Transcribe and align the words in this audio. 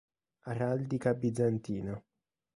Araldica 0.49 1.11
bizantina 1.21 1.93